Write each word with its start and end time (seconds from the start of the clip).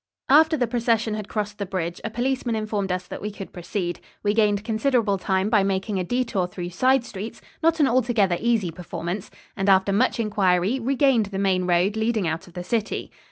After 0.29 0.57
the 0.57 0.65
procession 0.65 1.13
had 1.13 1.27
crossed 1.27 1.59
the 1.59 1.65
bridge, 1.67 2.01
a 2.03 2.09
policeman 2.09 2.55
informed 2.55 2.91
us 2.91 3.05
that 3.05 3.21
we 3.21 3.29
could 3.29 3.53
proceed. 3.53 3.99
We 4.23 4.33
gained 4.33 4.63
considerable 4.63 5.19
time 5.19 5.47
by 5.47 5.61
making 5.61 5.99
a 5.99 6.03
detour 6.03 6.47
through 6.47 6.71
side 6.71 7.05
streets 7.05 7.39
not 7.61 7.79
an 7.79 7.87
altogether 7.87 8.35
easy 8.39 8.71
performance 8.71 9.29
and 9.55 9.69
after 9.69 9.93
much 9.93 10.19
inquiry 10.19 10.79
regained 10.79 11.27
the 11.27 11.37
main 11.37 11.67
road 11.67 11.95
leading 11.95 12.27
out 12.27 12.47
of 12.47 12.53
the 12.53 12.63
city. 12.63 13.11